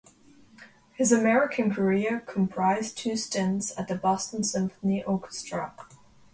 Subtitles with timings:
[0.93, 5.75] His American career comprised two stints at the Boston Symphony Orchestra.